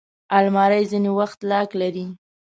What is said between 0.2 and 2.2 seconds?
الماري ځینې وخت لاک لري